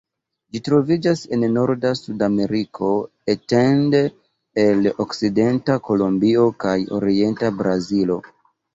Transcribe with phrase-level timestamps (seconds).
[0.55, 2.89] Ĝi troviĝas en norda Sudameriko,
[3.35, 4.03] etende
[4.67, 8.23] el okcidenta Kolombio kaj orienta Brazilo.